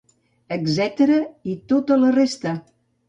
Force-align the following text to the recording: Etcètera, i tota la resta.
Etcètera, 0.55 1.19
i 1.53 1.55
tota 1.73 1.99
la 2.05 2.11
resta. 2.17 2.55